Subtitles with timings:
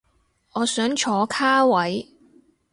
[0.53, 2.07] 我想坐卡位